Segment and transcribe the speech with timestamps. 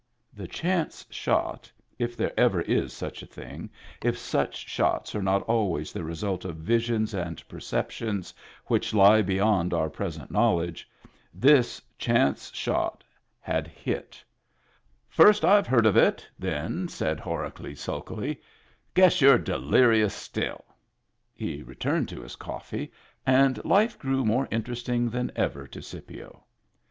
[0.33, 1.71] The chance shot—
[2.05, 3.69] if there ever is such a thing,
[4.01, 8.33] if such shots are not always the result of visions and perceptions
[8.65, 10.89] which lie beyond our present knowledge—
[11.47, 13.03] this chance shot
[13.39, 14.13] had hit.
[14.17, 17.19] Digitized by Google 40 MEMBERS OF THE FAMILY "First Tve heard of it," then said
[17.19, 18.41] Horacles, sulkily."
[18.95, 20.65] Guess youVe delirious still."
[21.31, 22.89] He returned to his cofifee,
[23.27, 26.43] and life grew more inter esting than ever to Scipio.